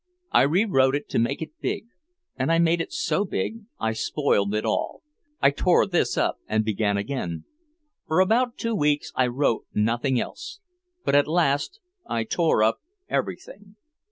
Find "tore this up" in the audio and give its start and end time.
5.51-6.39